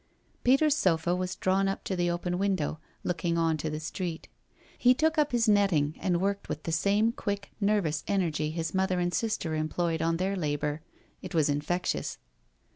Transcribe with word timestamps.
Peter's 0.43 0.75
sofa 0.75 1.15
was 1.15 1.35
drawn 1.35 1.67
up 1.67 1.83
to 1.83 1.95
the 1.95 2.09
open 2.09 2.39
window, 2.39 2.79
look 3.03 3.23
ing 3.23 3.37
on 3.37 3.55
to 3.55 3.69
the 3.69 3.79
"Street. 3.79 4.27
He 4.75 4.95
took 4.95 5.19
up 5.19 5.31
his 5.31 5.47
netting 5.47 5.95
and 5.99 6.19
worked 6.19 6.49
with 6.49 6.63
the 6.63 6.71
same 6.71 7.11
quick, 7.11 7.51
nervous 7.61 8.03
energy 8.07 8.49
his 8.49 8.73
mother 8.73 8.99
and 8.99 9.13
sister 9.13 9.53
employed 9.53 10.01
on 10.01 10.17
their 10.17 10.35
labour— 10.35 10.81
it 11.21 11.35
was 11.35 11.49
infectious. 11.49 12.17